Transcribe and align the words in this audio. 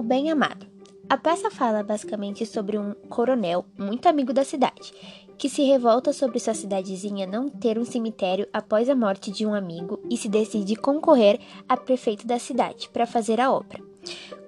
O 0.00 0.02
Bem 0.02 0.30
Amado. 0.30 0.66
A 1.10 1.18
peça 1.18 1.50
fala 1.50 1.82
basicamente 1.82 2.46
sobre 2.46 2.78
um 2.78 2.94
coronel 3.10 3.66
muito 3.78 4.08
amigo 4.08 4.32
da 4.32 4.42
cidade, 4.42 4.94
que 5.36 5.46
se 5.46 5.62
revolta 5.62 6.10
sobre 6.10 6.38
sua 6.38 6.54
cidadezinha 6.54 7.26
não 7.26 7.50
ter 7.50 7.78
um 7.78 7.84
cemitério 7.84 8.48
após 8.50 8.88
a 8.88 8.94
morte 8.94 9.30
de 9.30 9.44
um 9.44 9.52
amigo 9.52 10.00
e 10.08 10.16
se 10.16 10.26
decide 10.26 10.74
concorrer 10.74 11.38
a 11.68 11.76
prefeito 11.76 12.26
da 12.26 12.38
cidade 12.38 12.88
para 12.88 13.04
fazer 13.04 13.42
a 13.42 13.52
obra. 13.52 13.78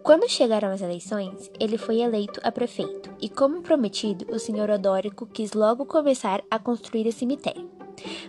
Quando 0.03 0.27
chegaram 0.27 0.71
as 0.71 0.81
eleições, 0.81 1.51
ele 1.61 1.77
foi 1.77 2.01
eleito 2.01 2.41
a 2.43 2.51
prefeito 2.51 3.11
e, 3.21 3.29
como 3.29 3.61
prometido, 3.61 4.25
o 4.35 4.39
senhor 4.39 4.71
Odórico 4.71 5.27
quis 5.27 5.53
logo 5.53 5.85
começar 5.85 6.43
a 6.51 6.59
construir 6.59 7.07
o 7.07 7.13
cemitério. 7.13 7.82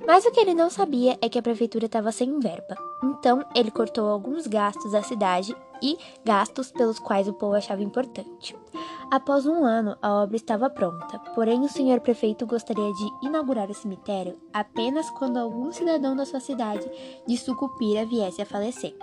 Mas 0.05 0.25
o 0.25 0.31
que 0.31 0.39
ele 0.39 0.53
não 0.53 0.69
sabia 0.69 1.17
é 1.21 1.29
que 1.29 1.39
a 1.39 1.41
prefeitura 1.41 1.85
estava 1.85 2.11
sem 2.11 2.39
verba. 2.39 2.75
Então, 3.03 3.43
ele 3.55 3.71
cortou 3.71 4.09
alguns 4.09 4.47
gastos 4.47 4.91
da 4.91 5.01
cidade 5.01 5.55
e 5.81 5.97
gastos 6.23 6.71
pelos 6.71 6.99
quais 6.99 7.27
o 7.27 7.33
povo 7.33 7.55
achava 7.55 7.83
importante. 7.83 8.55
Após 9.11 9.45
um 9.45 9.63
ano, 9.63 9.97
a 10.01 10.11
obra 10.23 10.35
estava 10.35 10.69
pronta, 10.69 11.19
porém 11.35 11.61
o 11.61 11.69
senhor 11.69 11.99
prefeito 11.99 12.47
gostaria 12.47 12.91
de 12.93 13.27
inaugurar 13.27 13.69
o 13.69 13.73
cemitério 13.73 14.39
apenas 14.51 15.09
quando 15.11 15.37
algum 15.37 15.71
cidadão 15.71 16.15
da 16.15 16.25
sua 16.25 16.39
cidade 16.39 16.89
de 17.27 17.37
Sucupira 17.37 18.05
viesse 18.05 18.41
a 18.41 18.45
falecer. 18.45 18.95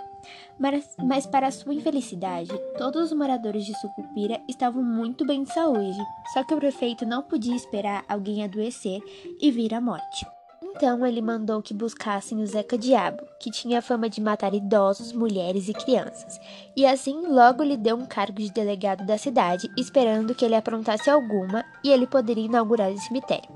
Mas, 0.59 0.95
mas, 0.99 1.25
para 1.25 1.49
sua 1.49 1.73
infelicidade, 1.73 2.51
todos 2.77 3.03
os 3.03 3.17
moradores 3.17 3.65
de 3.65 3.73
Sucupira 3.79 4.41
estavam 4.47 4.83
muito 4.83 5.25
bem 5.25 5.43
de 5.43 5.53
saúde, 5.53 5.97
só 6.33 6.43
que 6.43 6.53
o 6.53 6.57
prefeito 6.57 7.05
não 7.05 7.23
podia 7.23 7.55
esperar 7.55 8.03
alguém 8.07 8.43
adoecer 8.43 9.01
e 9.39 9.49
vir 9.49 9.73
à 9.73 9.81
morte. 9.81 10.25
Então 10.73 11.05
ele 11.05 11.21
mandou 11.21 11.61
que 11.61 11.73
buscassem 11.73 12.41
o 12.41 12.47
Zeca 12.47 12.77
Diabo, 12.77 13.23
que 13.39 13.51
tinha 13.51 13.81
fama 13.81 14.09
de 14.09 14.21
matar 14.21 14.53
idosos, 14.53 15.11
mulheres 15.11 15.67
e 15.67 15.73
crianças, 15.73 16.39
e 16.75 16.85
assim 16.85 17.27
logo 17.27 17.61
lhe 17.61 17.77
deu 17.77 17.95
um 17.95 18.05
cargo 18.05 18.39
de 18.39 18.51
delegado 18.51 19.05
da 19.05 19.17
cidade, 19.17 19.69
esperando 19.77 20.33
que 20.33 20.43
ele 20.43 20.55
aprontasse 20.55 21.09
alguma 21.09 21.63
e 21.83 21.91
ele 21.91 22.07
poderia 22.07 22.45
inaugurar 22.45 22.91
o 22.91 22.97
cemitério. 22.97 23.49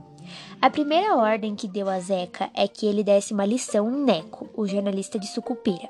A 0.62 0.70
primeira 0.70 1.16
ordem 1.16 1.56
que 1.56 1.68
deu 1.68 1.90
a 1.90 2.00
Zeca 2.00 2.50
é 2.54 2.68
que 2.68 2.86
ele 2.86 3.04
desse 3.04 3.34
uma 3.34 3.46
lição 3.46 3.90
Neco, 3.90 4.50
o 4.54 4.68
jornalista 4.68 5.18
de 5.18 5.28
Sucupira, 5.28 5.90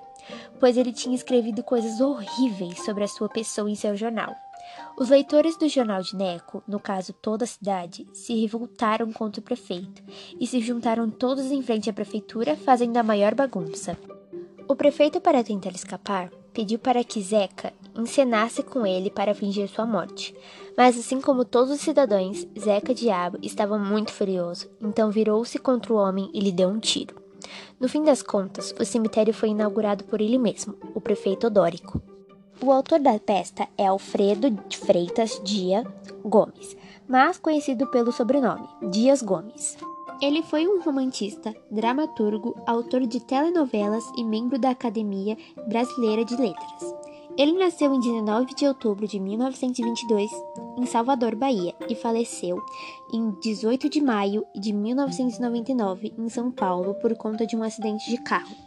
pois 0.60 0.78
ele 0.78 0.94
tinha 0.94 1.16
escrevido 1.16 1.64
coisas 1.64 2.00
horríveis 2.00 2.84
sobre 2.84 3.04
a 3.04 3.08
sua 3.08 3.30
pessoa 3.30 3.70
em 3.70 3.76
seu 3.76 3.96
jornal. 3.96 4.36
Os 4.98 5.10
leitores 5.10 5.58
do 5.58 5.68
jornal 5.68 6.02
de 6.02 6.16
Neco, 6.16 6.64
no 6.68 6.80
caso 6.80 7.14
toda 7.14 7.44
a 7.44 7.48
cidade, 7.48 8.08
se 8.14 8.34
revoltaram 8.40 9.12
contra 9.12 9.42
o 9.42 9.44
prefeito 9.44 10.02
e 10.40 10.48
se 10.48 10.60
juntaram 10.62 11.10
todos 11.10 11.52
em 11.52 11.62
frente 11.62 11.90
à 11.90 11.94
prefeitura, 11.94 12.56
fazendo 12.56 12.98
a 12.98 13.04
maior 13.04 13.36
bagunça. 13.36 13.98
O 14.68 14.76
prefeito, 14.76 15.22
para 15.22 15.44
tentar 15.44 15.72
escapar, 15.72 16.32
pediu 16.54 16.80
para 16.80 17.04
que 17.04 17.22
Zeca 17.22 17.74
encenasse 17.96 18.64
com 18.64 18.86
ele 18.86 19.10
para 19.10 19.36
fingir 19.36 19.68
sua 19.68 19.86
morte. 19.86 20.34
Mas 20.78 20.98
assim 20.98 21.22
como 21.22 21.46
todos 21.46 21.72
os 21.72 21.82
cidadãos, 21.82 22.48
Zeca 22.58 22.94
Diabo 22.94 23.38
estava 23.42 23.78
muito 23.78 24.12
furioso, 24.12 24.70
então 24.82 25.12
virou-se 25.12 25.60
contra 25.60 25.94
o 25.94 25.98
homem 25.98 26.30
e 26.34 26.40
lhe 26.40 26.52
deu 26.52 26.70
um 26.70 26.80
tiro. 26.80 27.16
No 27.80 27.88
fim 27.88 28.04
das 28.04 28.24
contas, 28.24 28.74
o 28.80 28.86
cemitério 28.86 29.34
foi 29.34 29.50
inaugurado 29.50 30.06
por 30.06 30.22
ele 30.22 30.38
mesmo, 30.38 30.76
o 30.94 31.02
prefeito 31.02 31.48
Odórico. 31.48 32.15
O 32.62 32.72
autor 32.72 33.00
da 33.00 33.20
peça 33.20 33.68
é 33.78 33.86
Alfredo 33.86 34.58
Freitas 34.72 35.42
Dias 35.44 35.86
Gomes, 36.24 36.76
mas 37.08 37.38
conhecido 37.38 37.86
pelo 37.88 38.12
sobrenome 38.12 38.68
Dias 38.92 39.22
Gomes. 39.22 39.78
Ele 40.22 40.42
foi 40.42 40.66
um 40.66 40.82
romantista, 40.82 41.54
dramaturgo, 41.70 42.56
autor 42.66 43.06
de 43.06 43.20
telenovelas 43.20 44.04
e 44.18 44.24
membro 44.24 44.58
da 44.58 44.70
Academia 44.70 45.38
Brasileira 45.68 46.24
de 46.24 46.36
Letras. 46.38 46.96
Ele 47.38 47.52
nasceu 47.52 47.94
em 47.94 48.00
19 48.00 48.56
de 48.56 48.66
outubro 48.66 49.06
de 49.06 49.20
1922 49.20 50.32
em 50.78 50.86
Salvador, 50.86 51.36
Bahia, 51.36 51.76
e 51.90 51.96
faleceu 51.96 52.64
em 53.14 53.32
18 53.42 53.90
de 53.90 54.00
maio 54.00 54.46
de 54.56 54.72
1999 54.72 56.14
em 56.18 56.30
São 56.30 56.50
Paulo 56.50 56.94
por 56.96 57.16
conta 57.18 57.46
de 57.46 57.58
um 57.58 57.64
acidente 57.64 58.10
de 58.10 58.18
carro. 58.24 58.65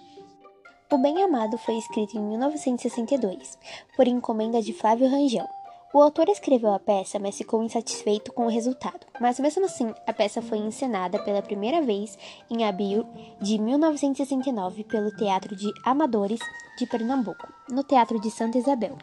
O 0.91 0.97
Bem 0.97 1.23
Amado 1.23 1.59
foi 1.59 1.77
escrito 1.77 2.17
em 2.17 2.23
1962, 2.23 3.59
por 3.95 4.09
encomenda 4.09 4.63
de 4.63 4.73
Flávio 4.73 5.07
Rangel. 5.07 5.47
O 5.93 6.01
autor 6.01 6.31
escreveu 6.31 6.73
a 6.73 6.79
peça, 6.79 7.19
mas 7.19 7.37
ficou 7.37 7.63
insatisfeito 7.63 8.33
com 8.33 8.47
o 8.47 8.49
resultado. 8.49 9.07
Mas 9.21 9.39
mesmo 9.39 9.67
assim, 9.67 9.93
a 10.07 10.15
peça 10.15 10.41
foi 10.41 10.57
encenada 10.57 11.19
pela 11.19 11.43
primeira 11.43 11.83
vez 11.83 12.19
em 12.51 12.65
abril 12.65 13.05
de 13.39 13.59
1969 13.59 14.83
pelo 14.85 15.15
Teatro 15.15 15.55
de 15.55 15.71
Amadores 15.85 16.41
de 16.79 16.87
Pernambuco, 16.87 17.47
no 17.69 17.85
Teatro 17.85 18.19
de 18.19 18.31
Santa 18.31 18.57
Isabel. 18.57 18.97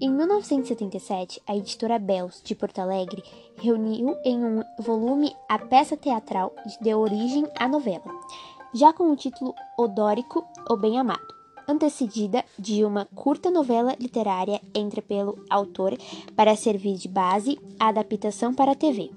Em 0.00 0.10
1977, 0.10 1.40
a 1.46 1.54
editora 1.54 1.96
Bells, 2.00 2.42
de 2.42 2.56
Porto 2.56 2.80
Alegre, 2.80 3.22
reuniu 3.56 4.16
em 4.24 4.44
um 4.44 4.64
volume 4.80 5.32
a 5.48 5.60
peça 5.60 5.96
teatral 5.96 6.50
que 6.64 6.82
deu 6.82 6.98
origem 6.98 7.46
à 7.56 7.68
novela 7.68 8.10
já 8.72 8.92
com 8.92 9.10
o 9.10 9.16
título 9.16 9.54
Odórico, 9.76 10.46
o 10.68 10.76
Bem 10.76 10.98
Amado, 10.98 11.34
antecedida 11.66 12.44
de 12.58 12.84
uma 12.84 13.06
curta 13.14 13.50
novela 13.50 13.96
literária 13.98 14.60
entra 14.74 15.02
pelo 15.02 15.44
autor 15.48 15.96
para 16.36 16.56
servir 16.56 16.94
de 16.94 17.08
base 17.08 17.58
à 17.78 17.88
adaptação 17.88 18.54
para 18.54 18.72
a 18.72 18.76
TV. 18.76 19.10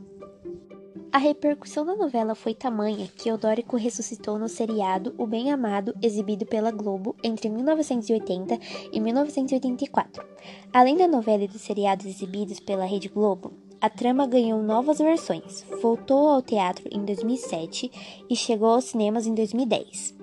A 1.12 1.20
repercussão 1.20 1.86
da 1.86 1.96
novela 1.96 2.34
foi 2.34 2.56
tamanha 2.56 3.08
que 3.16 3.32
Odórico 3.32 3.78
ressuscitou 3.78 4.40
no 4.40 4.50
seriado 4.50 5.14
O 5.16 5.28
Bem 5.28 5.52
Amado, 5.52 5.94
exibido 6.02 6.44
pela 6.44 6.72
Globo 6.72 7.16
entre 7.24 7.50
1980 7.50 8.58
e 8.92 9.00
1984. 9.00 10.26
Além 10.74 10.98
da 10.98 11.08
novela 11.08 11.44
e 11.44 11.48
dos 11.48 11.62
seriados 11.62 12.08
exibidos 12.08 12.60
pela 12.60 12.86
Rede 12.86 13.10
Globo, 13.10 13.54
a 13.84 13.90
trama 13.90 14.26
ganhou 14.26 14.64
novas 14.64 14.98
versões, 15.00 15.66
voltou 15.82 16.30
ao 16.30 16.42
teatro 16.42 16.88
em 16.90 17.04
2007 17.04 17.92
e 18.30 18.34
chegou 18.34 18.70
aos 18.70 18.86
cinemas 18.86 19.28
em 19.28 19.36
2010. 19.36 20.16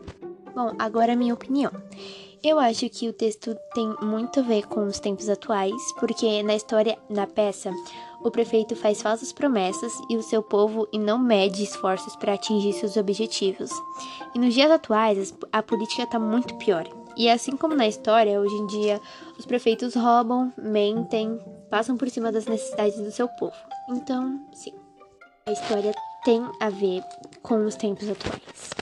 Bom, 0.55 0.73
agora 0.79 1.15
minha 1.15 1.35
opinião. 1.35 1.71
Eu 2.43 2.59
acho 2.59 2.89
que 2.89 3.07
o 3.07 3.13
texto 3.13 3.55
tem 3.75 3.95
muito 4.01 4.41
a 4.41 4.43
ver 4.43 4.67
com 4.67 4.87
os 4.87 4.99
tempos 4.99 5.29
atuais, 5.29 5.75
porque 5.99 6.43
na 6.43 6.55
história, 6.57 6.99
na 7.11 7.27
peça, 7.27 7.71
o 8.25 8.31
prefeito 8.31 8.75
faz 8.75 9.03
falsas 9.03 9.31
promessas 9.31 9.93
e 10.09 10.17
o 10.17 10.23
seu 10.23 10.43
povo 10.43 10.89
e 10.91 10.99
não 10.99 11.19
mede 11.19 11.63
esforços 11.63 12.17
para 12.17 12.33
atingir 12.33 12.73
seus 12.73 12.97
objetivos. 12.97 13.71
E 14.35 14.39
nos 14.39 14.55
dias 14.55 14.71
atuais, 14.71 15.35
a 15.53 15.63
política 15.63 16.05
está 16.05 16.19
muito 16.19 16.55
pior. 16.55 16.89
E 17.15 17.29
assim 17.29 17.55
como 17.59 17.75
na 17.75 17.87
história, 17.87 18.41
hoje 18.41 18.55
em 18.55 18.67
dia, 18.69 18.99
os 19.39 19.45
prefeitos 19.45 19.95
roubam, 19.95 20.51
mentem, 20.57 21.39
passam 21.71 21.97
por 21.97 22.11
cima 22.11 22.33
das 22.33 22.47
necessidades 22.47 22.99
do 22.99 23.11
seu 23.13 23.29
povo. 23.29 23.57
Então, 23.89 24.45
sim, 24.53 24.75
a 25.47 25.53
história 25.53 25.95
tem 26.25 26.43
a 26.61 26.69
ver 26.69 27.03
com 27.43 27.65
os 27.65 27.77
tempos 27.77 28.09
atuais. 28.09 28.80